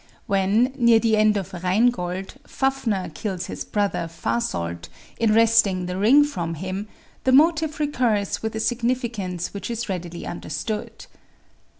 When, 0.25 0.73
near 0.75 0.97
the 0.97 1.15
end 1.15 1.37
of 1.37 1.53
"Rheingold," 1.53 2.33
Fafner 2.47 3.09
kills 3.13 3.45
his 3.45 3.63
brother, 3.63 4.07
Fasolt, 4.09 4.89
in 5.19 5.31
wresting 5.31 5.85
the 5.85 5.95
Ring 5.95 6.23
from 6.23 6.55
him, 6.55 6.87
the 7.23 7.31
motive 7.31 7.79
recurs 7.79 8.41
with 8.41 8.55
a 8.55 8.59
significance 8.59 9.53
which 9.53 9.69
is 9.69 9.89
readily 9.89 10.25
understood. 10.25 11.05